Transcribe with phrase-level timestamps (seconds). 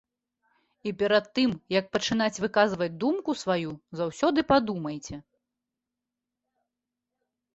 [0.91, 5.21] І перад тым, як пачынаць выказваць думку сваю, заўсёды падумайце.